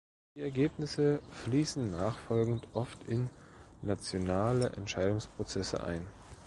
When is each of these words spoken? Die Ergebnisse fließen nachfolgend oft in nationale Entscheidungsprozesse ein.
Die 0.33 0.41
Ergebnisse 0.41 1.21
fließen 1.29 1.91
nachfolgend 1.91 2.67
oft 2.73 3.03
in 3.07 3.29
nationale 3.83 4.71
Entscheidungsprozesse 4.71 5.83
ein. 5.83 6.07